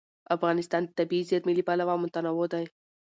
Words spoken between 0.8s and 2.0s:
د طبیعي زیرمې له پلوه